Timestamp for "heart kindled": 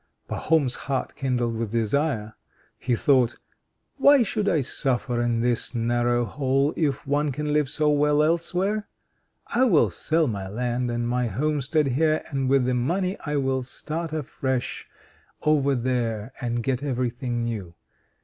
0.89-1.55